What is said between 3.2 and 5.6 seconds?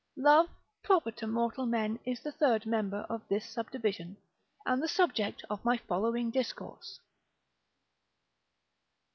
this subdivision, and the subject